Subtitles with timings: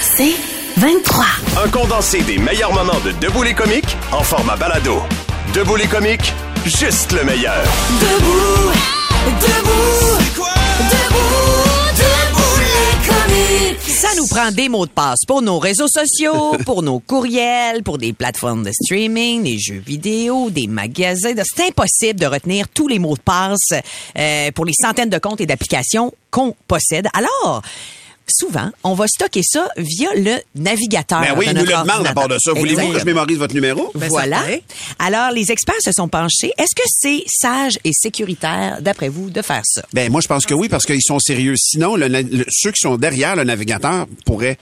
[0.00, 0.34] C'est
[0.76, 1.24] 23.
[1.64, 5.02] Un condensé des meilleurs moments de Debout les comiques en format balado.
[5.54, 6.32] Debout les comiques,
[6.64, 7.62] juste le meilleur.
[8.00, 8.72] Debout,
[9.40, 10.18] debout,
[10.90, 13.80] debout, debout les comiques.
[13.82, 17.98] Ça nous prend des mots de passe pour nos réseaux sociaux, pour nos courriels, pour
[17.98, 21.34] des plateformes de streaming, des jeux vidéo, des magasins.
[21.44, 23.72] C'est impossible de retenir tous les mots de passe
[24.18, 27.08] euh, pour les centaines de comptes et d'applications qu'on possède.
[27.12, 27.62] Alors,
[28.30, 31.20] souvent, on va stocker ça via le navigateur.
[31.20, 32.52] Ben oui, de il nous le demande à part de ça.
[32.52, 33.90] Voulez-vous que je mémorise votre numéro?
[33.94, 34.38] Ben, voilà.
[34.44, 34.58] certain.
[34.98, 36.52] Alors, les experts se sont penchés.
[36.58, 39.82] Est-ce que c'est sage et sécuritaire, d'après vous, de faire ça?
[39.92, 41.54] Ben moi je pense que oui parce qu'ils sont sérieux.
[41.56, 44.58] Sinon, le na- le- ceux qui sont derrière le navigateur pourraient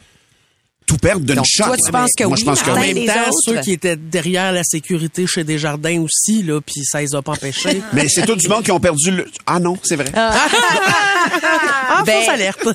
[0.88, 1.64] tout perdre d'une Donc, shot.
[1.64, 2.94] toi, tu penses que moi, oui, je pense que En oui.
[2.94, 3.38] même temps, autres?
[3.44, 7.32] ceux qui étaient derrière la sécurité chez Desjardins aussi, là, puis ça les a pas
[7.32, 7.80] empêchés.
[7.92, 9.26] Mais c'est tout du monde qui ont perdu le.
[9.46, 10.10] Ah non, c'est vrai.
[10.16, 10.48] Ah,
[12.06, 12.66] Ben- fausse alerte.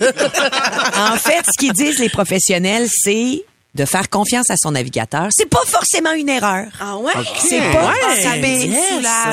[0.95, 3.43] En fait, ce qu'ils disent les professionnels, c'est
[3.75, 5.27] de faire confiance à son navigateur.
[5.31, 6.67] C'est pas forcément une erreur.
[6.79, 7.11] ah ouais?
[7.39, 8.21] C'est pas Ouais.
[8.21, 8.77] ça met Yes.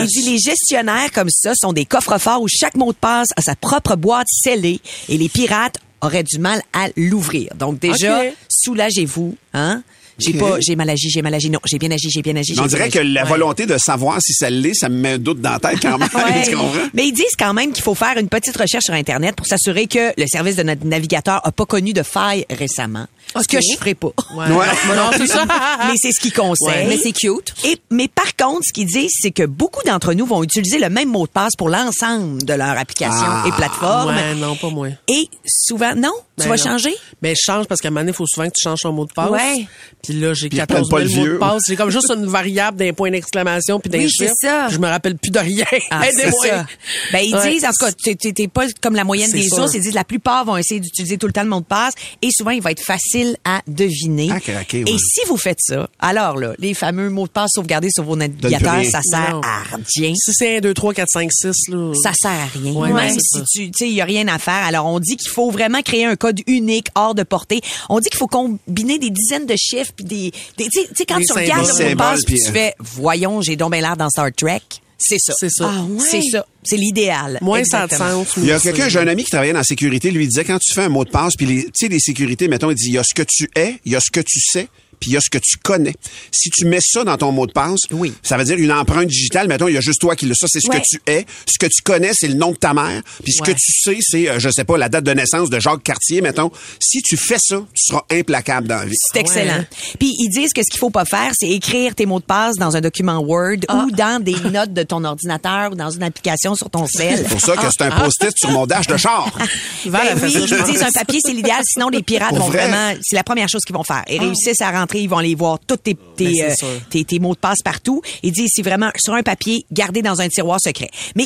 [0.01, 3.43] Il dit les gestionnaires comme ça sont des coffres-forts où chaque mot de passe a
[3.43, 7.55] sa propre boîte scellée et les pirates auraient du mal à l'ouvrir.
[7.57, 9.83] Donc déjà, soulagez-vous, hein?
[10.21, 11.51] J'ai pas, j'ai mal agi, j'ai mal agi.
[11.51, 12.55] Non, j'ai bien agi, j'ai bien agi.
[12.61, 15.41] On dirait que la volonté de savoir si ça l'est, ça me met un doute
[15.41, 16.09] dans la tête quand même.
[16.15, 16.43] Ouais.
[16.49, 16.73] tu comprends?
[16.95, 19.87] Mais ils disent quand même qu'il faut faire une petite recherche sur Internet pour s'assurer
[19.87, 23.07] que le service de notre navigateur a pas connu de faille récemment.
[23.35, 23.47] Ce Ok.
[23.47, 24.09] que je ferai pas.
[24.35, 24.49] Ouais.
[24.49, 25.29] Non plus.
[25.87, 26.67] mais c'est ce qu'ils conseillent.
[26.69, 26.87] Ouais.
[26.89, 27.55] Mais c'est cute.
[27.65, 30.91] Et, mais par contre, ce qu'ils disent, c'est que beaucoup d'entre nous vont utiliser le
[30.91, 33.45] même mot de passe pour l'ensemble de leur application Ah.
[33.47, 34.15] et plateforme.
[34.15, 34.89] Ouais, non, pas moi.
[35.09, 36.13] Et souvent, non,
[36.43, 36.71] tu Ben vas non.
[36.73, 36.95] changer?
[37.23, 38.93] Ben, je change parce qu'à un moment donné, il faut souvent que tu changes ton
[38.93, 39.31] mot de passe.
[39.31, 39.67] Ouais.
[40.03, 41.63] Puis là, j'ai Puis ils 14 prennent pas 000 le mots de passe.
[41.69, 44.35] J'ai comme juste une variable d'un point d'exclamation puis d'un Oui, c'est chiffre.
[44.41, 44.69] ça.
[44.69, 45.65] Je me rappelle plus de rien.
[45.91, 46.03] Ah,
[46.43, 46.67] ça.
[47.13, 47.51] Ben, ils Ouais.
[47.53, 47.93] disent, en tout cas,
[48.33, 49.57] t'es- pas comme la moyenne des sûr.
[49.57, 49.75] sources.
[49.75, 52.31] Ils disent la plupart vont essayer d'utiliser tout le temps le mot de passe et
[52.33, 54.31] souvent, il va être facile à deviner.
[54.33, 54.91] À craquer, ouais.
[54.93, 58.17] Et si vous faites ça, alors là, les fameux mots de passe sauvegardés sur vos
[58.17, 58.91] navigateurs, rien.
[58.91, 59.41] ça sert Non.
[59.43, 59.63] à
[59.97, 60.13] rien.
[60.17, 61.93] Si c'est 1, 2, 3, 4, 5, 6, là.
[62.03, 62.73] ça sert à rien.
[62.73, 64.55] Ouais, Même si tu, tu sais, il y a rien à faire.
[64.65, 67.61] Alors, on dit qu'il faut vraiment créer un code unique, hors de portée.
[67.89, 71.19] On dit qu'il faut combiner des dizaines de chiffres puis des, des tu sais- quand
[71.19, 73.97] Des tu regardes le mot de passe puis tu fais, voyons, j'ai donc bien l'air
[73.97, 74.61] dans Star Trek.
[75.03, 75.33] C'est ça.
[75.39, 75.71] C'est ça.
[75.75, 76.05] Ah ouais?
[76.11, 76.47] C'est ça.
[76.63, 77.39] C'est l'idéal.
[77.41, 78.27] Moins ça de sens.
[78.37, 80.45] Il y a quelqu'un, j'ai un ami qui travaillait dans la sécurité, lui il disait
[80.45, 82.89] quand tu fais un mot de passe, puis tu sais, les sécurités, mettons, il dit
[82.89, 84.69] il y a ce que tu es, il y a ce que tu sais,
[85.01, 85.95] puis il y a ce que tu connais.
[86.31, 88.13] Si tu mets ça dans ton mot de passe, Oui.
[88.23, 90.35] ça veut dire une empreinte digitale, mettons, il y a juste toi qui l'as.
[90.35, 90.81] Ça, c'est ce Ouais.
[90.81, 91.27] que tu es.
[91.47, 93.03] Ce que tu connais, c'est le nom de ta mère.
[93.25, 93.49] Puis ce Ouais.
[93.49, 96.21] que tu sais, c'est, euh, je sais pas, la date de naissance de Jacques Cartier,
[96.21, 96.51] mettons.
[96.79, 98.97] Si tu fais ça, tu seras implacable dans la vie.
[99.13, 99.59] C'est excellent.
[99.59, 99.69] Ouais.
[99.99, 102.57] Puis ils disent que ce qu'il faut pas faire, c'est écrire tes mots de passe
[102.57, 103.85] dans un document Word Ah.
[103.87, 107.19] ou dans des notes de ton ordinateur ou dans une application sur ton cell.
[107.19, 109.31] C'est pour ça que c'est un post-it sur mon dash de char.
[109.87, 111.61] Ben oui, ils disent un papier, c'est l'idéal.
[111.65, 112.69] Sinon, les pirates Pour vont vrai?
[112.69, 114.05] vraiment, c'est la première chose qu'ils vont faire.
[114.11, 117.19] Ils réussissent à rentrer, ils vont aller voir tous tes, tes, c'est euh, tes, tes
[117.19, 118.03] mots de passe partout.
[118.23, 120.91] Ils disent, c'est vraiment sur un papier, gardé dans un tiroir secret.
[121.17, 121.25] Mais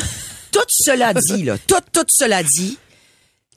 [0.50, 2.78] tout cela dit, là, tout, tout cela dit,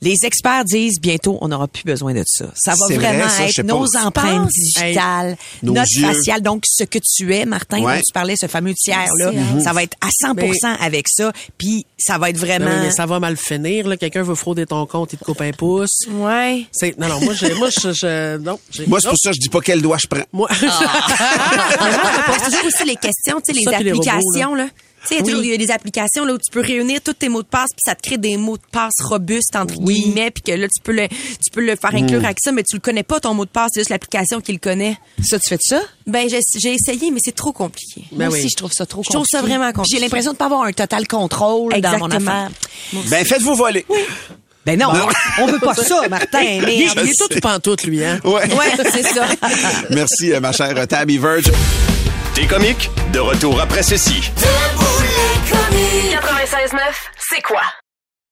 [0.01, 2.45] les experts disent bientôt, on n'aura plus besoin de ça.
[2.55, 4.51] Ça va vrai, vraiment ça, je sais être nos empreintes penses?
[4.53, 6.05] digitales, Nos notre yeux.
[6.05, 7.95] facial, donc ce que tu es, Martin, Ouais.
[7.97, 9.31] dont tu parlais, ce fameux tiers-là,
[9.63, 12.81] ça va être à 100% avec ça, puis ça va être Ben vraiment...
[12.81, 13.97] mais ça va mal finir, là.
[13.97, 16.05] Quelqu'un veut frauder ton compte, il te coupe un pouce.
[16.11, 16.65] Ouais.
[16.71, 18.59] C'est, non, non, moi, j'ai, moi, je, je- non.
[18.87, 20.23] Moi, c'est pour ça que je dis pas quel doigt je prends.
[20.31, 24.55] Moi, on pose toujours aussi les questions, tu sais, les Ça, puis les robots, applications,
[24.55, 24.67] là.
[25.05, 25.29] Tu sais, il y a Oui.
[25.31, 27.47] toujours- il y a des applications là où tu peux réunir tous tes mots de
[27.47, 30.67] passe puis ça te crée des mots de passe robustes entre guillemets puis que là
[30.67, 33.19] tu peux le tu peux le faire inclure avec ça mais tu le connais pas
[33.19, 34.97] ton mot de passe, c'est juste l'application qui le connaît.
[35.23, 35.81] Ça, tu fais de ça?
[36.07, 38.03] Ben j'ai essayé mais c'est trop compliqué.
[38.11, 38.39] Ben Moi oui.
[38.39, 39.57] aussi, je trouve ça trop Je trouve ça compliqué.
[39.57, 39.97] vraiment compliqué.
[39.97, 42.49] J'ai l'impression de pas avoir un total contrôle dans mon affaire.
[43.09, 43.85] Ben, faites-vous voler.
[44.65, 44.89] Ben non,
[45.39, 46.41] on veut pas ça, Martin.
[46.41, 48.19] il, Mais est- il est tout pantoute, lui, hein?
[48.25, 48.51] Ouais.
[48.53, 49.25] Ouais, c'est ça.
[49.91, 51.49] Merci, euh, ma chère Tabby Verge.
[52.37, 54.31] Des comiques, de retour après ceci.
[54.35, 56.21] Debout les comiques.
[56.21, 56.79] 96.9,
[57.17, 57.63] c'est quoi?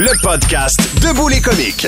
[0.00, 1.86] Le podcast Debout les comiques.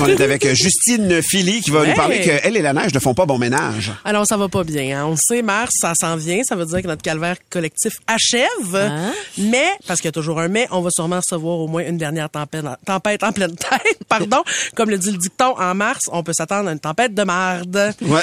[0.00, 2.98] On est avec euh, Justine Philly qui va nous parler qu'elle et la neige ne
[2.98, 3.92] font pas bon ménage.
[4.04, 4.98] Alors, ça va pas bien.
[5.00, 5.06] hein.
[5.06, 6.40] On sait, mars, ça s'en vient.
[6.42, 8.90] Ça veut dire que notre calvaire collectif achève.
[9.38, 11.98] Mais, parce qu'il y a toujours un mais, on va sûrement recevoir au moins une
[11.98, 13.98] dernière tempête, tempête en pleine tête.
[14.08, 14.42] Pardon.
[14.74, 17.94] Comme le dit le dicton, en mars, on peut s'attendre à une tempête de marde.
[18.02, 18.20] Ouais.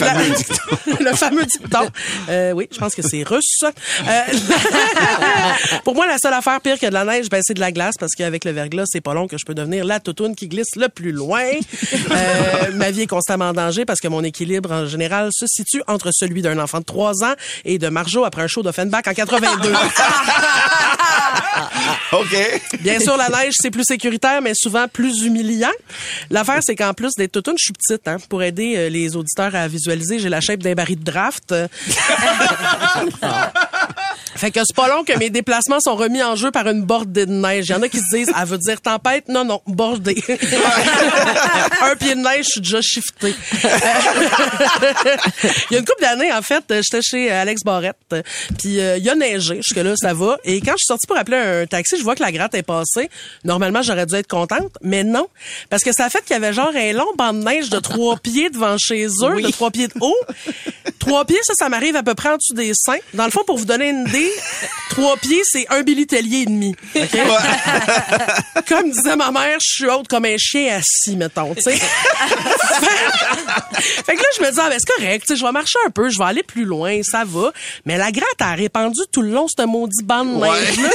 [0.00, 0.54] La- fameux dicton.
[1.00, 1.88] le fameux dicton.
[2.28, 3.62] Euh, oui, je pense que c'est russe.
[3.62, 4.22] Euh,
[5.84, 7.94] pour moi, la seule affaire pire que de la neige, ben, c'est de la glace
[7.98, 10.76] parce qu'avec le verglas, c'est pas long que je peux devenir la toutoune qui glisse
[10.76, 11.42] le plus loin.
[12.10, 15.82] Euh, ma vie est constamment en danger parce que mon équilibre, en général, se situe
[15.86, 19.14] entre celui d'un enfant de 3 ans et de Marjo après un show d'Offenbach en
[19.14, 19.72] 82.
[22.12, 22.60] OK.
[22.80, 25.72] Bien sûr, la neige, c'est plus sécuritaire, mais souvent plus humiliant.
[26.30, 28.06] L'affaire, c'est qu'en plus des toutounes, je suis petite.
[28.06, 31.54] Hein, pour aider euh, les auditeurs à visualiser, j'ai la shape d'un baril de draft.
[34.42, 37.26] fait que c'est pas long que mes déplacements sont remis en jeu par une bordée
[37.26, 37.68] de neige.
[37.68, 39.28] Il y en a qui se disent, elle veut dire tempête?
[39.28, 40.20] Non, non, bordée.
[41.82, 43.36] un pied de neige, je suis déjà shifté.
[45.70, 48.16] il y a une couple d'années, en fait, j'étais chez Alex Barrette,
[48.58, 50.38] puis euh, il a neigé, jusque-là, ça va.
[50.42, 52.64] Et quand je suis sortie pour appeler un taxi, je vois que la gratte est
[52.64, 53.10] passée.
[53.44, 55.28] Normalement, j'aurais dû être contente, mais non.
[55.70, 57.78] Parce que ça a fait qu'il y avait genre un long banc de neige de
[57.78, 60.18] trois pieds devant chez eux, de trois pieds de haut.
[60.98, 62.98] Trois pieds, ça, ça m'arrive à peu près en dessous des seins.
[63.14, 64.31] Dans le fond, pour vous donner une idée,
[64.90, 66.76] trois pieds, c'est un Billy Tellier et demi.
[68.68, 71.76] Comme disait ma mère, je suis haute comme un chien assis, mettons, tu sais.
[71.76, 75.78] fait que là, je me dis, ah, ben, c'est correct, tu sais, je vais marcher
[75.86, 77.52] un peu, je vais aller plus loin, ça va.
[77.86, 80.90] Mais la gratte a répandu tout le long, ce maudit banc de neige-là.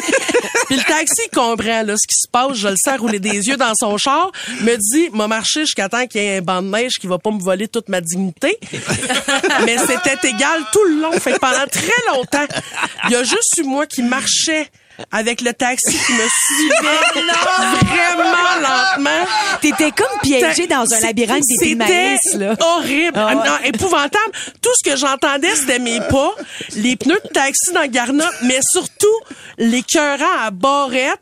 [0.67, 3.57] Puis le taxi comprend, là, ce qui se passe, je le sens rouler des yeux
[3.57, 4.31] dans son char,
[4.61, 7.17] me dit, m'a marché jusqu'à temps qu'il y ait un banc de neige qui va
[7.17, 8.57] pas me voler toute ma dignité.
[9.65, 11.11] Mais c'était égal tout le long.
[11.13, 12.45] Fait que pendant très longtemps,
[13.05, 14.69] il y a juste eu moi qui marchais
[15.11, 16.27] avec le taxi qui me
[16.57, 19.25] suivait vraiment lentement.
[19.61, 23.13] T'étais comme piégé dans un labyrinthe des C'était horrible.
[23.15, 23.35] Ah ouais.
[23.35, 24.31] Non, épouvantable.
[24.61, 26.33] Tout ce que j'entendais, c'était mes pas,
[26.75, 29.07] les pneus de taxi dans Garna, mais surtout
[29.57, 31.19] l'écœurant à barrette.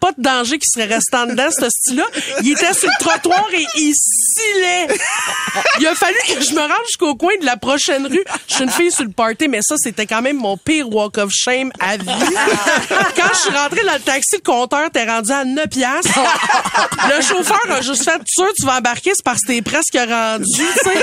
[0.00, 2.04] Pas de danger qui serait resté en dedans, ce style-là.
[2.42, 4.88] Il était sur le trottoir et il scillait.
[5.80, 8.24] Il a fallu que je me rende jusqu'au coin de la prochaine rue.
[8.48, 11.18] Je suis une fille sur le party, mais ça, c'était quand même mon pire walk
[11.18, 12.06] of shame à vie.
[13.16, 16.18] Quand je suis rentrée dans le taxi, le compteur était rendu à 9 piastres.
[17.16, 19.96] Le chauffeur a juste fait, tu sûr, tu vas embarquer, c'est parce que t'es presque
[19.96, 20.94] rendu, tu sais.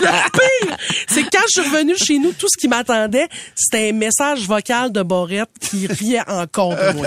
[0.00, 0.76] le pire,
[1.08, 4.46] c'est que quand je suis revenue chez nous, tout ce qui m'attendait, c'était un message
[4.46, 7.06] vocal de Borette qui riait de moi.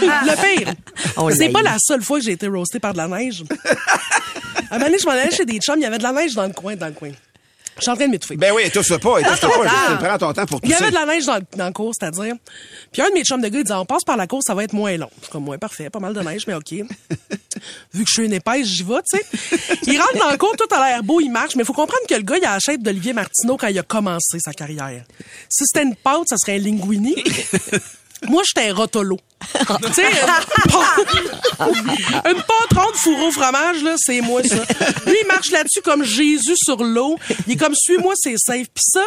[0.00, 0.74] le pire,
[1.36, 3.42] c'est pas la seule fois que j'ai été roastée par de la neige.
[4.70, 6.12] À un moment donné, je m'en allais chez des chums, il y avait de la
[6.12, 7.10] neige dans le coin, dans le coin.
[7.76, 8.36] Je suis en train de m'étouffer.
[8.36, 9.48] Ben oui, étouffe pas, étouffe pas.
[9.62, 11.66] Juste, Prends ton temps pour tout Il y avait de la neige dans, le- dans
[11.66, 12.34] le cours, c'est-à-dire.
[12.92, 14.54] Puis un de mes chums de gars, il disait, on passe par la course, ça
[14.54, 15.08] va être moins long.
[15.22, 16.70] Suis comme, ouais, parfait, pas mal de neige, mais OK.
[17.94, 19.76] Vu que je suis une épaisse, j'y vais, tu sais.
[19.86, 22.02] Il rentre dans le cours, tout a l'air beau, il marche, mais il faut comprendre
[22.08, 25.04] que le gars, il a la shape d'Olivier Martineau quand il a commencé sa carrière.
[25.48, 27.16] Si c'était une pâte, ça serait un linguini.
[28.28, 29.18] Moi, j'étais un rotolo.
[29.86, 30.02] tu sais,
[32.26, 32.42] une,
[32.94, 34.56] fourreau au fromage, là, c'est moi, ça.
[35.06, 37.18] Lui, il marche là-dessus comme Jésus sur l'eau.
[37.46, 38.66] Il est comme, suis-moi, c'est safe.
[38.74, 39.04] Puis ça,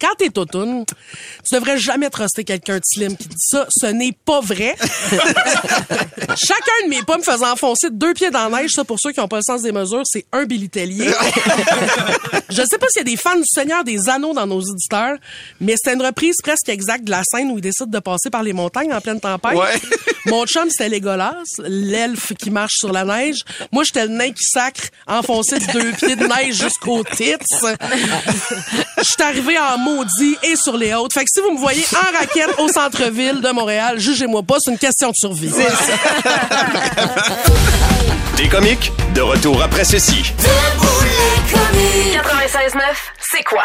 [0.00, 3.66] quand t'es automne, tu devrais jamais truster quelqu'un de slim qui dit ça.
[3.70, 4.76] Ce n'est pas vrai.
[5.10, 9.12] Chacun de mes pas me faisant enfoncer deux pieds dans la neige, ça, pour ceux
[9.12, 11.10] qui n'ont pas le sens des mesures, c'est un bilitellier.
[12.50, 15.16] Je sais pas s'il y a des fans du Seigneur des Anneaux dans nos auditeurs,
[15.60, 18.42] mais c'était une reprise presque exacte de la scène où il décide de passer par
[18.42, 19.54] les montagnes en pleine tempête.
[19.54, 19.80] Ouais.
[20.26, 23.38] Mon chum, c'était Légolas, l'elfe qui marche sur la neige.
[23.72, 27.34] Moi, j'étais le nain qui sacre, enfoncé de deux pieds de neige jusqu'aux tits.
[27.50, 31.12] Je suis arrivé en maudit et sur les hautes.
[31.12, 34.70] Fait que si vous me voyez en raquette au centre-ville de Montréal, jugez-moi pas, c'est
[34.70, 35.52] une question de survie.
[38.38, 40.32] Les comiques, de retour après ceci.
[41.52, 42.80] 96.9,
[43.32, 43.64] c'est quoi?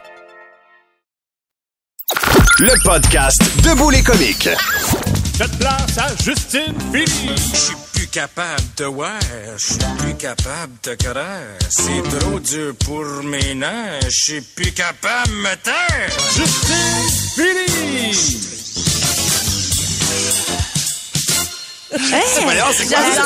[2.61, 4.47] Le podcast Debout les comiques.
[5.35, 7.31] Faites place à Justine Philly.
[7.35, 9.19] Je suis plus capable de voir,
[9.57, 11.57] je suis plus capable de croire.
[11.69, 16.11] C'est trop dur pour mes nerfs, je suis plus capable de me taire.
[16.35, 18.51] Justine Philly.
[21.93, 22.97] C'est voyons, c'est quoi?
[23.13, 23.23] ça?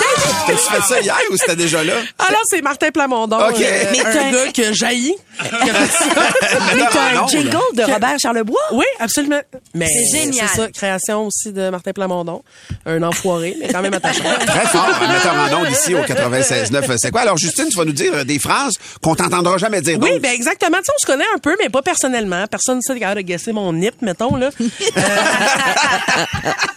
[0.47, 1.93] T'as-tu fait ça hier ou c'était déjà là?
[2.19, 3.37] Ah là, c'est Martin Plamondon.
[3.37, 3.61] OK.
[3.61, 5.15] euh, Mais un t'as- gars que jaillit.
[5.43, 5.49] Mais
[6.91, 8.59] t'as un non, jingle de Robert Charlebois?
[8.71, 9.41] Oui, absolument.
[9.73, 10.47] Mais C'est génial.
[10.51, 12.43] C'est ça, création aussi de Martin Plamondon.
[12.85, 14.23] Un enfoiré, mais quand même attachant.
[14.47, 16.95] Très fort, un metteur en ici au 96.9.
[16.97, 17.21] C'est quoi?
[17.21, 20.21] Alors, Justine, tu vas nous dire euh, des phrases qu'on t'entendra jamais dire Oui, d'autres.
[20.21, 20.77] ben exactement.
[20.77, 22.45] Tu sais, on se connaît un peu, mais pas personnellement.
[22.49, 24.49] Personne ne sait capable de guesser mon nip, mettons, là.
[24.59, 25.01] Euh,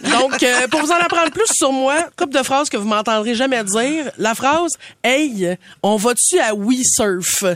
[0.11, 3.35] Donc, euh, pour vous en apprendre plus sur moi, couple de phrases que vous m'entendrez
[3.35, 4.11] jamais dire.
[4.17, 4.71] La phrase
[5.03, 7.43] «Hey, on va-tu à We Surf?»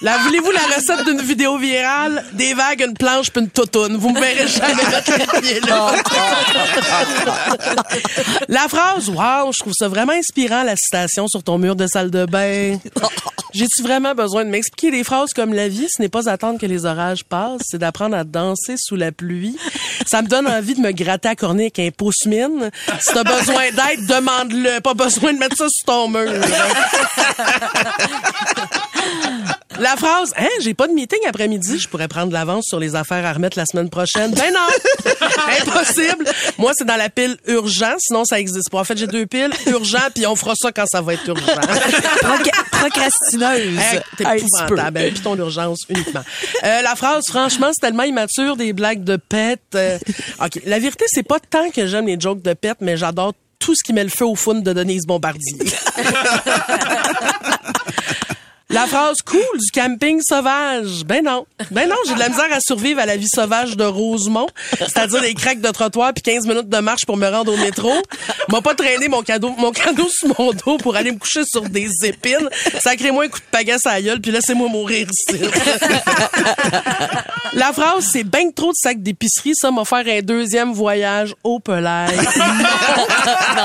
[0.00, 2.24] Là, voulez-vous la recette d'une vidéo virale?
[2.32, 3.96] Des vagues, une planche puis une toutoune.
[3.96, 5.92] Vous me verrez jamais mettre là.
[8.48, 12.12] la phrase, wow, je trouve ça vraiment inspirant, la citation sur ton mur de salle
[12.12, 12.78] de bain.
[13.58, 15.88] J'ai-tu vraiment besoin de m'expliquer des phrases comme la vie?
[15.90, 19.56] Ce n'est pas attendre que les orages passent, c'est d'apprendre à danser sous la pluie?
[20.06, 22.70] Ça me donne envie de me gratter à corner avec un pouce-mine.
[23.00, 24.80] Si t'as besoin d'aide, demande-le.
[24.80, 26.30] Pas besoin de mettre ça sur ton mur.
[29.78, 33.24] La phrase, hein, j'ai pas de meeting après-midi, je pourrais prendre l'avance sur les affaires
[33.24, 34.32] à remettre la semaine prochaine.
[34.32, 35.12] Ben non!
[35.62, 36.24] Impossible!
[36.58, 38.80] Moi, c'est dans la pile urgent, sinon ça existe pas.
[38.80, 41.44] En fait, j'ai deux piles, urgent, puis on fera ça quand ça va être urgent.
[42.22, 43.78] Proc- procrastineuse.
[43.78, 44.90] Hey, T'es épouvantable.
[44.92, 46.22] Ben, Puis ton urgence uniquement.
[46.64, 49.60] Euh, la phrase, franchement, c'est tellement immature, des blagues de pète.
[49.74, 49.98] Euh,
[50.44, 50.60] OK.
[50.66, 53.82] La vérité, c'est pas tant que j'aime les jokes de pète, mais j'adore tout ce
[53.84, 55.58] qui met le feu au fun de Denise Bombardier.
[58.70, 61.02] La phrase cool du camping sauvage.
[61.06, 61.46] Ben non.
[61.70, 64.48] Ben non, j'ai de la misère à survivre à la vie sauvage de Rosemont,
[64.78, 67.90] c'est-à-dire des craques de trottoir puis 15 minutes de marche pour me rendre au métro.
[68.50, 71.62] M'a pas traîné mon cadeau mon cadeau sur mon dos pour aller me coucher sur
[71.62, 72.50] des épines.
[72.80, 75.40] Sacrez-moi un coup de pagasse à la gueule puis laissez-moi mourir ici.
[77.54, 81.58] La phrase c'est ben trop de sacs d'épicerie, ça m'a faire un deuxième voyage au
[81.58, 82.06] Pelay.
[83.56, 83.64] Non.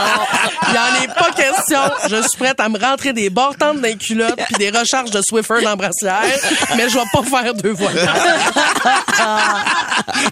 [0.69, 1.79] Il en est pas question.
[2.09, 5.61] Je suis prête à me rentrer des bortantes d'un culotte puis des recharges de Swiffer
[5.63, 6.21] dans brassière,
[6.77, 8.07] mais je vais pas faire deux voyages.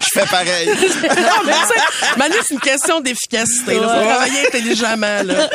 [0.01, 0.68] Je fais pareil.
[0.70, 0.75] non,
[1.46, 3.75] mais tu sais, Manu, c'est une question d'efficacité.
[3.75, 4.06] Il faut Ouais.
[4.08, 5.24] travailler intelligemment.
[5.24, 5.50] Là.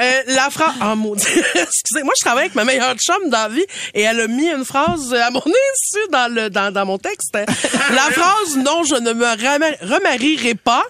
[0.00, 0.74] Euh, la phrase...
[0.82, 1.24] Oh, maudit.
[1.54, 4.48] Excusez, moi, je travaille avec ma meilleure chum dans la vie et elle a mis
[4.48, 7.34] une phrase à mon insu dans, le, dans, dans mon texte.
[7.34, 10.82] La phrase «Non, je ne me remarierai pas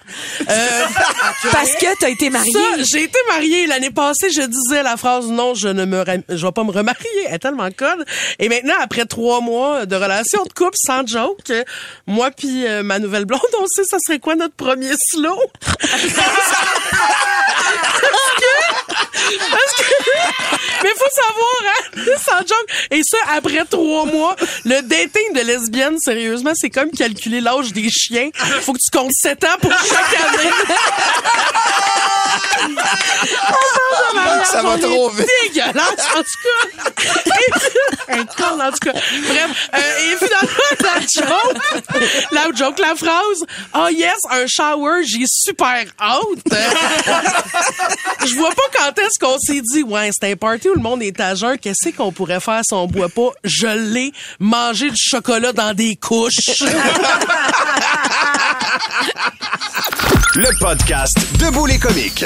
[0.49, 0.81] Euh,
[1.51, 2.51] Parce que t'as été mariée.
[2.51, 2.59] Ça,
[2.91, 4.29] j'ai été mariée l'année passée.
[4.29, 7.39] Je disais la phrase «Non, je ne me je vais pas me remarier.» Elle est
[7.39, 8.03] tellement conne.
[8.39, 11.51] Et maintenant, après trois mois de relation de couple, sans joke,
[12.05, 15.39] moi puis euh, ma nouvelle blonde, on sait ça serait quoi notre premier slow.
[20.83, 22.67] mais faut savoir, hein, sans joke.
[22.91, 27.89] Et ça, après trois mois, le dating de lesbienne, sérieusement, c'est comme calculer l'âge des
[27.89, 28.29] chiens.
[28.61, 30.49] Faut que tu comptes sept ans pour chaque année.
[34.49, 35.27] Ça va trop vite.
[35.43, 36.91] Dégueulasse, en tout cas.
[38.13, 38.93] Un con, en tout cas.
[38.93, 41.57] Bref, euh, et finalement, la joke,
[42.31, 43.43] la joke, la phrase,
[43.75, 46.23] oh yes, un shower, j'ai super hâte.
[48.25, 51.01] Je vois pas quand est-ce qu'on s'est dit, ouais, c'est un party où le monde
[51.03, 53.29] est à jeun, qu'est-ce qu'on pourrait faire si on boit pas?
[53.75, 56.61] L'ai, manger du chocolat dans des couches?
[60.35, 62.25] Le podcast Debout les comiques.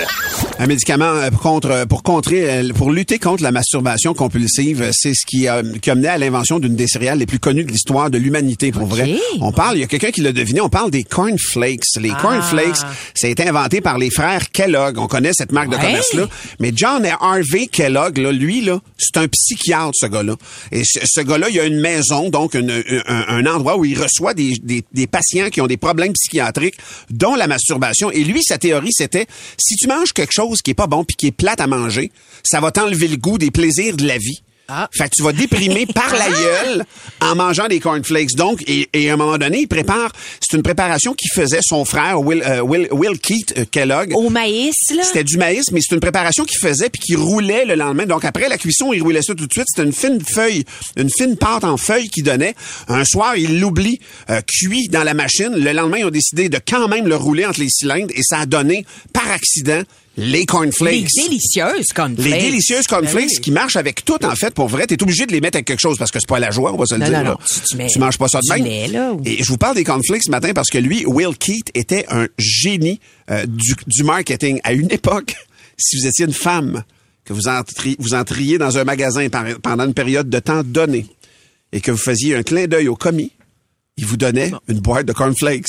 [0.63, 5.15] Un médicament euh, contre, pour contrer, euh, pour lutter contre la masturbation compulsive, euh, c'est
[5.15, 7.72] ce qui a, qui a mené à l'invention d'une des céréales les plus connues de
[7.72, 9.15] l'histoire de l'humanité, pour vrai.
[9.39, 11.82] On parle, il y a quelqu'un qui l'a deviné, on parle des cornflakes.
[12.00, 12.75] Les cornflakes,
[13.15, 15.00] ça a été inventé par les frères Kellogg.
[15.00, 15.82] On connaît cette marque de Ouais.
[15.82, 16.30] commerce-là.
[16.60, 20.36] Mais John Harvey Kellogg, là, lui, là, c'est un psychiatre, ce gars-là.
[20.72, 24.00] Et ce, ce gars-là, il a une maison, donc une- un, un endroit où il
[24.00, 26.75] reçoit des, des, des patients qui ont des problèmes psychiatriques,
[27.10, 28.12] dont la masturbation.
[28.12, 29.25] Et lui, sa théorie, c'était,
[29.58, 32.12] si tu manges quelque chose qui est pas bon puis qui est plate à manger,
[32.43, 34.41] ça va t'enlever le goût des plaisirs de la vie.
[34.93, 36.86] Fait que tu vas déprimer par la gueule
[37.20, 38.36] en mangeant des cornflakes.
[38.36, 41.86] Donc, et, et à un moment donné, il prépare, c'est une préparation qu'il faisait son
[41.86, 44.13] frère, Will, euh, Will, Will Keith euh, Kellogg.
[44.15, 45.03] Au maïs, là?
[45.03, 48.05] C'était du maïs, mais c'est une préparation qu'il faisait puis qu'il roulait le lendemain.
[48.05, 49.65] Donc après la cuisson, il roulait ça tout de suite.
[49.67, 50.65] C'était une fine feuille,
[50.96, 52.55] une fine pâte en feuille qu'il donnait.
[52.88, 55.51] Un soir, il l'oublie euh, cuit dans la machine.
[55.53, 58.39] Le lendemain, ils ont décidé de quand même le rouler entre les cylindres et ça
[58.39, 59.84] a donné par accident
[60.18, 61.08] les cornflakes.
[61.15, 62.25] Les délicieuses cornflakes.
[62.32, 64.86] Les délicieuses cornflakes qui marchent avec tout, en fait, pour vrai.
[64.88, 66.77] T'es obligé de les mettre avec quelque chose parce que c'est pas la joie, on
[66.77, 67.18] va se le Non, dire.
[67.20, 67.30] non, là.
[67.32, 67.38] non.
[67.48, 68.91] Tu- tu mets tu manges pas ça de même.
[68.91, 71.70] là, ou- Et je vous parle des cornflakes ce matin parce que lui, Will Keith,
[71.74, 73.00] était un génie
[73.30, 74.60] euh, du, du marketing.
[74.63, 75.36] À une époque,
[75.77, 76.84] si vous étiez une femme,
[77.24, 81.06] que vous, entri- vous entriez dans un magasin par- pendant une période de temps donnée
[81.72, 83.32] et que vous faisiez un clin d'œil au commis,
[83.98, 85.65] il vous donnait une boîte de cornflakes.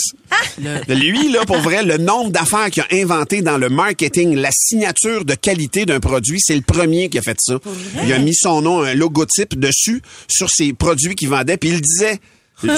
[0.88, 5.24] Lui, là, pour vrai, le nombre d'affaires qu'il a inventé dans le marketing, la signature
[5.24, 7.58] de qualité d'un produit, c'est le premier qui a fait ça.
[8.04, 11.80] Il a mis son nom, un logotype dessus, sur ses produits qu'il vendait, puis il
[11.80, 12.20] disait...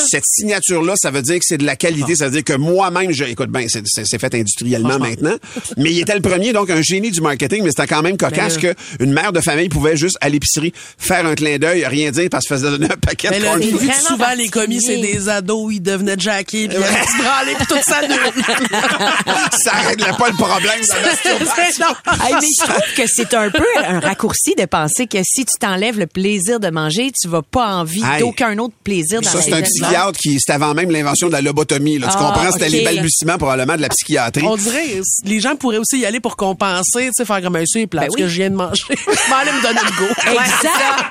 [0.08, 2.16] Cette signature-là, ça veut dire que c'est de la qualité.
[2.16, 5.34] Ça veut dire que moi-même, je, écoute, ben, c'est, c'est- c'est fait industriellement maintenant.
[5.76, 8.58] Mais il était le premier, donc un génie du marketing, mais c'était quand même cocasse
[8.58, 12.28] Ben, qu'une mère de famille pouvait juste à l'épicerie faire un clin d'œil, rien dire
[12.30, 13.66] parce qu'elle faisait donner un paquet Mais de cornflakes.
[13.72, 17.22] vu que vraiment souvent, les commis, c'est des ados, ils devenaient jackés, puis ils se
[17.22, 18.00] branlaient, puis tout ça
[19.64, 22.26] ça réglait pas le problème de la.
[22.26, 25.58] Hey, mais je trouve que c'est un peu un raccourci de penser que si tu
[25.60, 28.20] t'enlèves le plaisir de manger, tu vas pas envie Hey.
[28.20, 29.73] d'aucun autre plaisir dans Ça, la vie.
[29.82, 31.98] Psychiatre qui, c'était avant même l'invention de la lobotomie.
[31.98, 32.08] Là.
[32.08, 32.52] Tu Ah, comprends?
[32.52, 34.44] C'était les balbutiements probablement de la psychiatrie.
[34.46, 37.64] On dirait, les gens pourraient aussi y aller pour compenser, tu sais, faire comme un
[37.66, 38.22] c'est plat, Ben parce oui.
[38.22, 38.82] que je viens de manger.
[38.90, 40.12] Je m'en allais me donner le go.
[40.30, 41.04] Exact.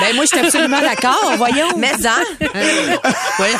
[0.00, 1.32] ben moi, je suis absolument d'accord.
[1.36, 1.76] Voyons.
[1.78, 2.22] Mais hein?
[3.38, 3.58] Voyons.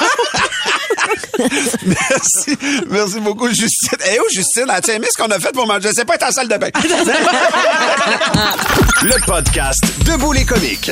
[1.86, 2.56] Merci.
[2.90, 3.98] Merci beaucoup, Justine.
[4.12, 5.90] Eh oh, Justine, as-tu aimé ce qu'on a fait pour manger?
[5.94, 6.68] C'est pas être en salle de bain.
[9.02, 10.90] Le podcast Debout les comiques.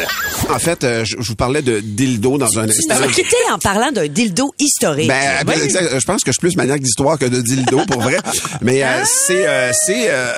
[0.50, 3.02] en fait, euh, je, je vous parlais de dildo dans un Tu instant.
[3.04, 5.08] as quitté en parlant d'un dildo historique.
[5.08, 5.98] Ben, ben, exact.
[5.98, 8.18] je pense que je suis plus maniaque d'histoire que de dildo, pour vrai.
[8.60, 10.32] Mais euh, c'est euh, c'est euh,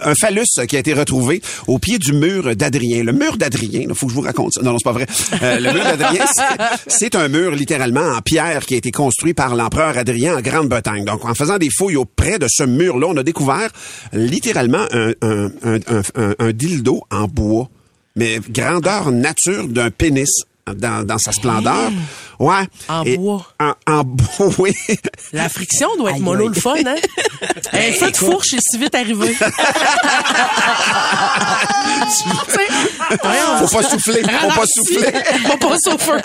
[0.00, 3.02] un phallus qui a été retrouvé au pied du mur d'Adrien.
[3.04, 4.62] Le mur d'Adrien, il faut que je vous raconte ça.
[4.62, 5.06] Non, non, c'est pas vrai.
[5.42, 6.24] Euh, le mur d'Adrien,
[6.86, 11.04] c'est- un mur littéralement en pierre qui a été construit par l'empereur Adrien en Grande-Bretagne.
[11.04, 13.70] Donc, en faisant des fouilles auprès de ce mur-là, on a découvert
[14.12, 17.68] littéralement un, un, un- un dildo en bois,
[18.16, 20.28] mais grandeur nature d'un pénis
[20.66, 21.90] dans, dans sa splendeur.
[22.38, 22.64] Ouais.
[22.88, 23.46] En Et- bois.
[23.60, 24.72] En, en bois, oui.
[25.32, 26.96] La friction doit être mollo le fun, hein?
[27.72, 29.34] Un feu de fourche est si vite arrivé.
[33.58, 35.12] Faut pas souffler, faut pas souffler.
[35.48, 36.20] Faut pas feu.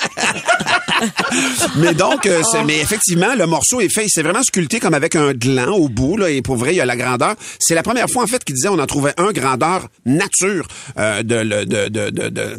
[1.77, 5.15] Mais donc, euh, c'est- mais effectivement, le morceau est fait, c'est vraiment sculpté comme avec
[5.15, 7.36] un gland au bout, là, et pour vrai, il y a la grandeur.
[7.59, 11.23] C'est la première fois, en fait, qu'il disait on en trouvait un grandeur nature euh,
[11.23, 12.57] de, le- de, de, de, de-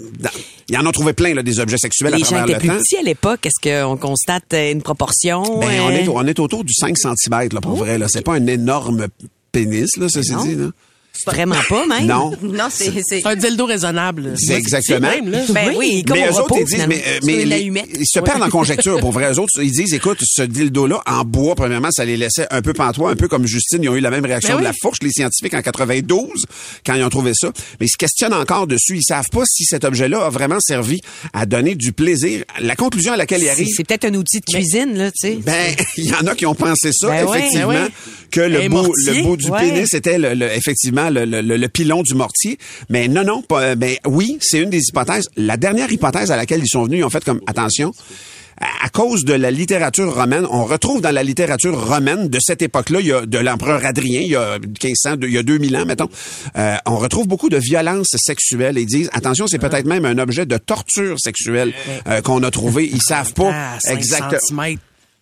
[0.68, 2.58] Il en a trouvé plein, là, des objets sexuels Les à gens travers étaient le
[2.60, 2.76] plus temps.
[2.78, 3.41] petits à l'époque.
[3.46, 4.52] Est-ce qu'on constate?
[4.52, 5.42] Une proportion?
[5.42, 8.06] Ben, on, euh, est, on est autour du 5 cm, là, pour vrai, là.
[8.08, 9.08] C'est pas un énorme
[9.50, 10.44] pénis, là, c'est non.
[10.44, 10.70] dit, là.
[11.26, 12.06] Vraiment pas, même?
[12.06, 12.32] Non.
[12.42, 12.90] Non, c'est.
[13.06, 14.34] c'est- un dildo raisonnable.
[14.36, 15.08] C'est exactement.
[15.10, 15.40] Même, là.
[15.50, 17.62] Ben oui, mais eux autres, ils disent, mais, euh, mais les-
[17.98, 18.98] ils se perdent en conjecture.
[18.98, 22.46] Pour vrai, eux autres, ils disent, écoute, ce dildo-là, en bois, premièrement, ça les laissait
[22.50, 23.82] un peu pantois, un peu comme Justine.
[23.82, 26.46] Ils ont eu la même réaction Ben de la fourche, les scientifiques, en 92,
[26.84, 27.52] quand ils ont trouvé ça.
[27.78, 28.96] Mais ils se questionnent encore dessus.
[28.96, 31.00] Ils savent pas si cet objet-là a vraiment servi
[31.34, 32.42] à donner du plaisir.
[32.60, 35.38] La conclusion à laquelle ils arrivent, c'est peut-être un outil de cuisine, là, tu sais.
[35.44, 37.90] ben, il y en a qui ont pensé ça, Ben ouais, effectivement, ben ouais.
[38.30, 39.60] que le Un bout, mortier, le bout du ouais.
[39.60, 42.58] pénis c'était le, le- effectivement le, le- le- le pilon du mortier.
[42.88, 45.28] Mais non, non, pas, ben oui, c'est une des hypothèses.
[45.36, 47.92] La dernière hypothèse à laquelle ils sont venus, ils ont fait comme attention.
[48.82, 53.00] À cause de la littérature romaine, on retrouve dans la littérature romaine de cette époque-là,
[53.00, 55.84] il y a de l'empereur Adrien, il y a 1500, il y a 2000 ans,
[55.86, 56.08] mettons,
[56.56, 58.78] euh, on retrouve beaucoup de violences sexuelles.
[58.78, 61.72] Ils disent, attention, c'est peut-être même un objet de torture sexuelle
[62.06, 62.88] euh, qu'on a trouvé.
[62.92, 64.64] Ils savent pas Ah, 5 exactement.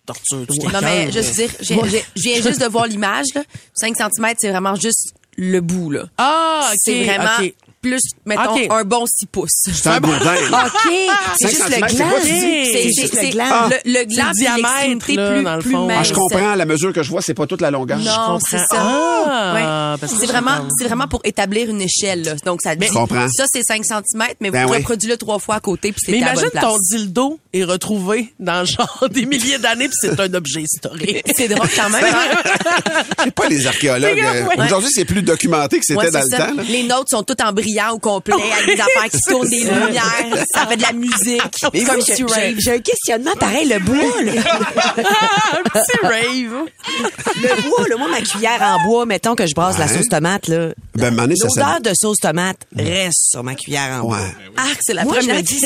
[0.05, 3.43] Torture, tu Non, mais juste dire, j'ai- j'ai- je viens juste de voir l'image, là.
[3.73, 6.03] 5 cm, c'est vraiment juste le bout, là.
[6.17, 6.77] Ah, OK.
[6.77, 7.53] C'est vraiment OK.
[7.81, 9.49] Plus, mettons, un bon 6 pouces.
[9.73, 10.35] C'est un bourdin.
[10.51, 10.93] OK.
[11.39, 12.09] C'est juste le gland.
[12.23, 13.45] C'est juste le c'est gland.
[13.49, 13.69] Ah.
[13.85, 15.87] le, gland l'extrémité plus, dans le plus fond.
[15.87, 15.97] mince.
[15.99, 16.55] Ah, je comprends.
[16.55, 17.97] La mesure que je vois, c'est pas toute la longueur.
[17.99, 18.65] Non, c'est ça.
[18.77, 20.07] Ah, Ouais.
[20.07, 22.23] C'est vraiment, c'est vraiment pour établir une échelle.
[22.23, 22.35] Là.
[22.45, 24.03] Donc ça ça c'est 5 cm,
[24.39, 24.77] mais vous Ben oui.
[24.77, 27.63] reproduisez-le trois fois à côté puis Mais c'est à la imagine bonne ton dildo est
[27.63, 31.23] retrouvé dans genre des milliers d'années puis c'est un objet historique.
[31.35, 32.03] C'est drôle quand même.
[32.03, 33.01] hein?
[33.23, 34.19] C'est pas les archéologues.
[34.19, 34.65] Euh, ouais.
[34.65, 36.53] Aujourd'hui, c'est plus documenté que c'était Ouais, dans le temps.
[36.55, 36.63] là.
[36.67, 39.59] Les notes sont toutes en brillant brillant au complet, avec des affaires qui tournent, des
[39.63, 41.41] lumières, ça fait de la musique.
[41.73, 42.55] Mais comme moi, si j'ai- tu j'ai raves.
[42.57, 44.31] j'ai un questionnement pareil, le bois, là.
[45.53, 46.65] Un petit rave.
[47.41, 50.47] Le bois, là, moi, ma cuillère en bois, mettons que je brasse la sauce tomate,
[50.47, 50.69] là.
[50.95, 54.17] Ben, L'odeur de sauce tomate reste sur ma cuillère en bois.
[54.17, 54.23] Ouais.
[54.57, 55.65] Ah, c'est la Moi, je première me dis, si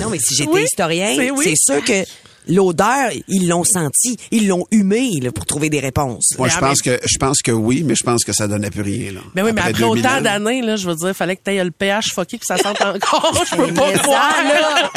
[0.00, 1.44] non, mais si j'étais Oui, historien, c'est oui.
[1.56, 2.04] c'est sûr que
[2.48, 6.34] l'odeur, ils l'ont senti, ils l'ont humé, là, pour trouver des réponses.
[6.38, 8.82] Moi, je pense que je pense que oui, mais je pense que ça donnait plus
[8.82, 9.12] rien.
[9.12, 9.20] Là.
[9.34, 11.64] Ben oui, mais après 2000 autant d'années, là, je veux dire, fallait que tu aies
[11.64, 13.44] le pH fucké que ça sente encore.
[13.50, 14.34] Je peux pas Mais croire.
[14.36, 14.90] ça, là,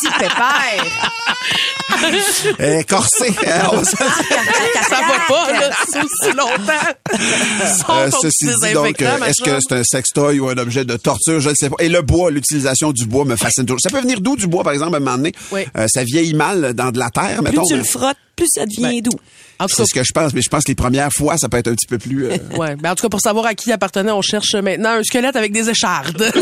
[0.00, 0.84] si pépère.
[2.58, 3.28] Eh, corsé.
[3.46, 7.90] hein, on se- Ça va pas, là, ça aussi longtemps.
[7.90, 11.40] Euh, ceci dit, donc, euh, est-ce que c'est un sextoy ou un objet de torture?
[11.40, 11.76] Je ne sais pas.
[11.80, 13.80] Et le bois, l'utilisation du bois me fascine toujours.
[13.82, 15.32] Ça peut venir d'où du bois, par exemple, à un moment donné?
[15.52, 15.62] Oui.
[15.76, 17.64] Euh, ça vieillit mal dans de la terre, Plus mettons.
[17.64, 19.10] tu le mais frottes, plus ça devient doux.
[19.58, 21.48] En tout C'est ce que je pense, mais je pense que les premières fois, ça
[21.50, 22.26] peut être un petit peu plus...
[22.26, 22.76] euh, ouais.
[22.76, 25.36] Ben, en tout cas, pour savoir à qui il appartenait, on cherche maintenant un squelette
[25.36, 26.32] avec des échardes.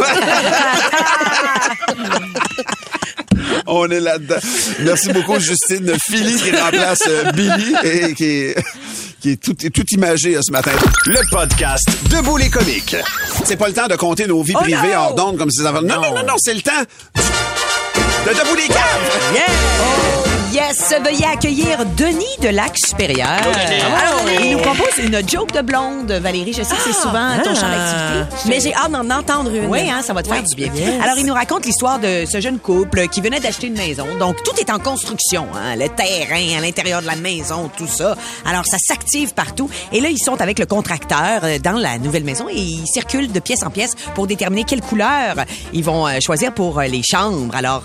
[3.66, 4.36] On est là-dedans.
[4.80, 8.64] Merci beaucoup, Justine Philly, qui remplace euh, Billy et qui est,
[9.20, 10.70] qui est tout, tout imagé euh, ce matin.
[11.06, 12.96] Le podcast Debout les comiques.
[13.44, 14.98] C'est pas le temps de compter nos vies Oh privées non!
[15.00, 15.82] hors d'onde comme ces enfants.
[15.82, 16.72] Non, non, non, non, c'est le temps
[18.24, 19.10] de Debout les caves!
[19.80, 20.94] Oh, yes!
[21.04, 23.28] Veuillez accueillir Denis de Lac-Supérieur.
[23.28, 26.52] Alors, il nous compose une joke de blonde, Valérie.
[26.52, 28.48] Je sais que c'est souvent ton champ d'activité.
[28.48, 29.66] Mais j'ai hâte d'en entendre une.
[29.66, 30.72] Oui, hein, ça va te faire du bien.
[31.02, 34.06] Alors, il nous raconte l'histoire de ce jeune couple qui venait d'acheter une maison.
[34.18, 35.46] Donc, tout est en construction.
[35.54, 38.16] Hein, le terrain, à l'intérieur de la maison, tout ça.
[38.44, 39.70] Alors, ça s'active partout.
[39.92, 43.30] Et là, ils sont avec le contracteur euh, dans la nouvelle maison et ils circulent
[43.30, 45.36] de pièce en pièce pour déterminer quelle couleur
[45.72, 47.54] ils vont euh, choisir pour euh, les chambres.
[47.54, 47.82] Alors,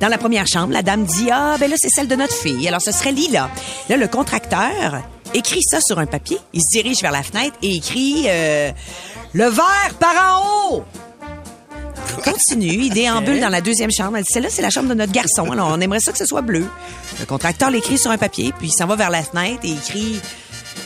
[0.00, 2.66] dans la première chambre, la dame dit, ah, ben là, c'est celle de notre fille.
[2.68, 3.50] Alors, ce serait Lila.
[3.88, 5.02] Là, le contracteur
[5.34, 6.38] écrit ça sur un papier.
[6.52, 8.70] Il se dirige vers la fenêtre et écrit, euh,
[9.32, 10.84] le vert par en haut.
[12.22, 14.16] Continue, il déambule dans la deuxième chambre.
[14.16, 15.50] Elle dit, celle-là, c'est la chambre de notre garçon.
[15.50, 16.66] Alors, on aimerait ça que ce soit bleu.
[17.18, 19.80] Le contracteur l'écrit sur un papier, puis il s'en va vers la fenêtre et il
[19.80, 20.20] crie,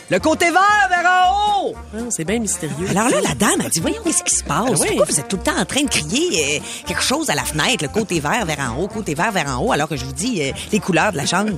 [0.09, 1.75] le côté vert vers en haut!
[1.95, 2.87] Ah, c'est bien mystérieux.
[2.89, 4.67] Alors là, la dame a dit, voyons, qu'est-ce qui se passe?
[4.67, 4.87] Ah oui.
[4.87, 7.43] Pourquoi vous êtes tout le temps en train de crier euh, quelque chose à la
[7.43, 10.05] fenêtre, le côté vert vers en haut, côté vert vers en haut, alors que je
[10.05, 11.51] vous dis euh, les couleurs de la chambre?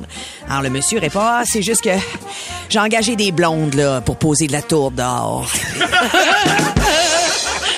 [0.50, 1.92] Alors le monsieur répond, ah, c'est juste que
[2.70, 5.50] j'ai engagé des blondes, là, pour poser de la tourbe dehors.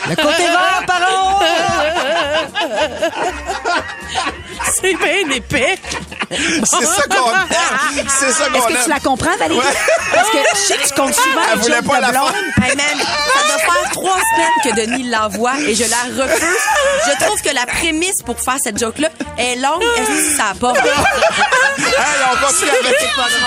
[0.10, 1.44] le côté vert par en haut!
[4.82, 5.76] C'est bien épais.
[6.32, 8.08] C'est ça qu'on aime.
[8.20, 9.60] C'est ça qu'on Est-ce que tu la comprends, Valérie?
[9.60, 9.74] Ouais.
[10.14, 12.12] Parce que je sais que tu comptes souvent Elle les voulait jokes pas de la
[12.12, 12.32] blonde.
[12.34, 12.70] faire.
[12.70, 16.58] Hey man, ça doit faire trois semaines que Denis l'envoie et je la refuse.
[17.08, 19.84] Je trouve que la prémisse pour faire cette joke-là est longue.
[19.98, 20.74] Est-ce que ça a pas?
[20.74, 22.96] Hey, on, continue avec,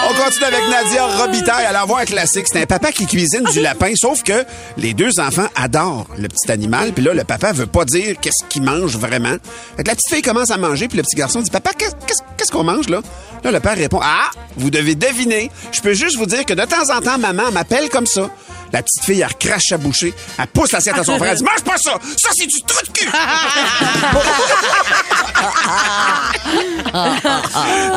[0.09, 1.67] on continue avec Nadia Robitaille.
[1.69, 2.47] Elle envoie un classique.
[2.51, 4.45] C'est un papa qui cuisine du lapin, sauf que
[4.77, 6.93] les deux enfants adorent le petit animal.
[6.93, 9.37] Puis là, le papa veut pas dire qu'est-ce qu'il mange vraiment.
[9.77, 11.97] Fait que la petite fille commence à manger, puis le petit garçon dit Papa, qu'est-
[12.07, 13.01] qu'est-ce qu'est-ce qu'on mange là?
[13.45, 15.51] Là, le père répond Ah, vous devez deviner.
[15.73, 18.31] Je peux juste vous dire que de temps en temps, maman m'appelle comme ça.
[18.73, 20.13] La petite fille, elle crache à boucher.
[20.39, 21.33] Elle pousse l'assiette à son frère.
[21.33, 23.07] Elle dit Mange pas ça Ça, c'est du trou de cul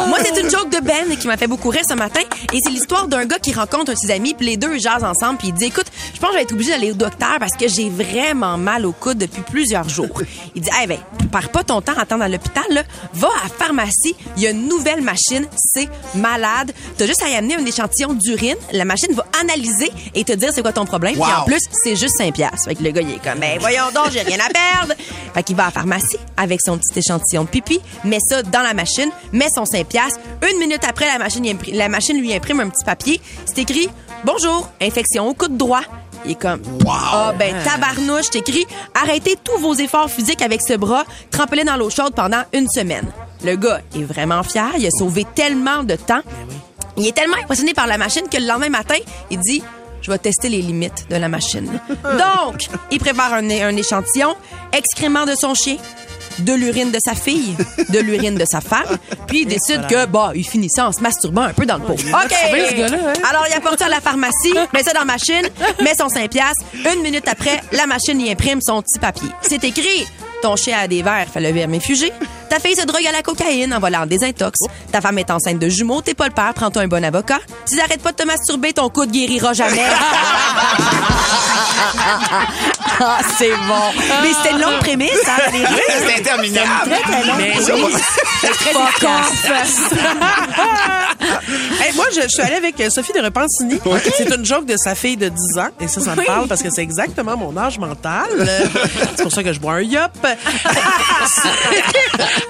[0.07, 2.21] Moi, c'est une joke de Ben qui m'a fait beaucoup rire ce matin.
[2.53, 5.03] Et c'est l'histoire d'un gars qui rencontre un de ses amis, puis les deux jasent
[5.03, 7.37] ensemble, puis il dit Écoute, je pense que je vais être obligé d'aller au docteur
[7.39, 10.21] parce que j'ai vraiment mal au coude depuis plusieurs jours.
[10.55, 10.99] Il dit Eh ben,
[11.31, 12.83] perds pas ton temps à attendre à l'hôpital, là.
[13.13, 16.71] Va à la pharmacie, il y a une nouvelle machine, c'est malade.
[16.97, 20.53] T'as juste à y amener un échantillon d'urine, la machine va analyser et te dire
[20.59, 21.13] c'est quoi ton problème?
[21.13, 21.41] Puis Wow.
[21.41, 22.65] en plus, c'est juste 5 piastres.
[22.65, 24.93] Fait que le gars, il est comme, ben voyons donc, j'ai rien à perdre.
[25.33, 28.61] Fait qu'il va à la pharmacie avec son petit échantillon de pipi, met ça dans
[28.61, 30.19] la machine, met son 5 piastres.
[30.51, 33.21] Une minute après, la machine, la machine lui imprime un petit papier.
[33.45, 33.87] C'est écrit,
[34.25, 35.81] bonjour, infection au coude droit.
[36.25, 38.65] Il est comme, ah ben tabarnouche, t'écris,
[39.01, 43.05] arrêtez tous vos efforts physiques avec ce bras, trempez-le dans l'eau chaude pendant une semaine.
[43.45, 46.19] Le gars est vraiment fier, il a sauvé tellement de temps.
[46.97, 48.95] Il est tellement impressionné par la machine que le lendemain matin,
[49.31, 49.63] il dit
[50.09, 51.69] Je vais tester les limites de la machine.
[52.03, 54.35] Donc, il prépare un, un échantillon,
[54.73, 55.77] excrément de son chien,
[56.39, 57.55] de l'urine de sa fille,
[57.89, 61.43] de l'urine de sa femme, puis il décide que, bah, il finissait en se masturbant
[61.43, 61.93] un peu dans le pot.
[61.93, 61.99] OK!
[62.31, 63.13] ce gars-là, hein?
[63.29, 65.47] Alors, il apporte ça à la pharmacie, met ça dans la machine,
[65.79, 66.65] met son 5 piastres.
[66.91, 69.29] Une minute après, la machine y imprime son petit papier.
[69.43, 70.07] C'est écrit
[70.41, 72.11] Ton chien a des vers, fait le vermifugé.
[72.49, 74.57] Ta fille se drogue à la cocaïne en volant des intox.
[74.91, 77.39] Ta femme est enceinte de jumeaux, t'es pas le père, prends-toi un bon avocat.
[77.65, 79.83] Si t'arrêtes pas de te masturber, ton coude guérira jamais.
[83.01, 84.01] Ah, c'est bon.
[84.21, 85.73] Mais c'était une longue prémisse, hein, Valérie?
[85.73, 86.91] Oui, c'est interminable.
[86.91, 87.71] Très, très longue Mais prémisse.
[87.73, 87.93] oui.
[88.41, 89.89] C'est très efficace.
[91.81, 93.79] Hey, moi, je, je suis allée avec euh, Sophie de Repentigny.
[94.17, 95.67] C'est une joke de sa fille de 10 ans.
[95.79, 96.25] Et ça, ça me Oui.
[96.25, 98.27] parle parce que c'est exactement mon âge mental.
[99.15, 100.11] C'est pour ça que je bois un yop.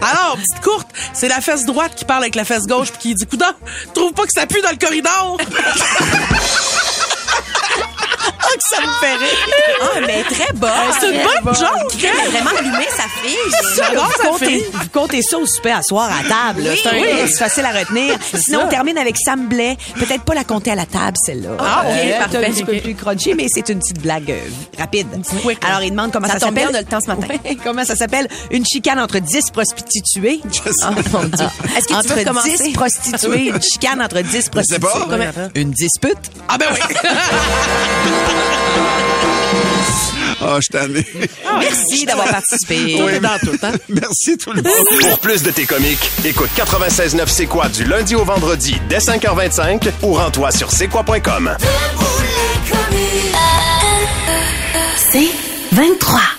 [0.02, 3.16] Alors, petite courte, c'est la fesse droite qui parle avec la fesse gauche puis qui
[3.16, 3.46] dit Coudon,
[3.94, 5.38] trouve pas que ça pue dans le corridor?
[8.52, 9.80] Ah, que ça me fait rire.
[9.82, 10.70] Ah, mais très bonne.
[11.00, 11.70] C'est une bonne joke,
[12.04, 12.12] Elle hein?
[12.26, 13.38] a vraiment allumé sa fille.
[13.78, 14.66] J'adore sa comptez, fille.
[14.74, 16.64] vous comptez ça au souper à soir à table.
[16.64, 16.72] là.
[16.72, 17.08] Oui, c'est un oui.
[17.28, 18.16] c'est facile à retenir.
[18.34, 18.66] Sinon, ça.
[18.66, 19.78] on termine avec Sam Blais.
[19.96, 21.50] Peut-être pas la compter à la table, celle-là.
[21.60, 22.38] Ah, ok, Euh, parfait.
[22.46, 24.40] Un petit peu plus crunchy, mais c'est une petite blague euh,
[24.78, 25.08] rapide.
[25.44, 25.60] quick.
[25.66, 26.70] Alors, il demande comment ça, Ça tombe s'appelle.
[26.72, 27.28] bien, on a le temps ce matin.
[27.46, 28.28] Ouais, comment ça s'appelle?
[28.52, 30.42] Une chicane entre 10 prostituées.
[30.44, 30.70] Oh,
[31.14, 31.46] mon Dieu.
[31.78, 32.58] Est-ce que tu entre veux commencer?
[32.58, 33.48] 10 prostituées.
[33.50, 34.80] Une chicane entre 10 sais prostituées.
[34.80, 35.50] pas.
[35.56, 36.18] Une dispute?
[36.48, 36.80] Ah ben oui.
[40.42, 41.06] Ah, je t'en ai.
[41.60, 42.96] Merci d'avoir participé.
[42.98, 43.72] Tout est dans tout, hein?
[43.90, 44.74] Merci tout le monde.
[45.02, 49.90] Pour plus de tes comiques, écoute 96.9 C'est quoi du lundi au vendredi dès 5h25
[50.04, 51.56] ou rends-toi sur c'est quoi.com.
[55.12, 55.30] C'est
[55.74, 56.39] 23.